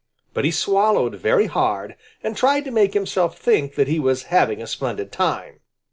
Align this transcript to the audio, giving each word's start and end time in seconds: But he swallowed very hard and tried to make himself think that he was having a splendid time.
But 0.33 0.45
he 0.45 0.49
swallowed 0.51 1.13
very 1.19 1.45
hard 1.45 1.95
and 2.23 2.35
tried 2.35 2.65
to 2.65 2.71
make 2.71 2.95
himself 2.95 3.37
think 3.37 3.75
that 3.75 3.87
he 3.87 3.99
was 3.99 4.23
having 4.33 4.59
a 4.59 4.65
splendid 4.65 5.11
time. 5.11 5.59